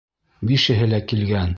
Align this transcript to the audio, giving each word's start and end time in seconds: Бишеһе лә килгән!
Бишеһе 0.53 0.89
лә 0.95 1.03
килгән! 1.13 1.49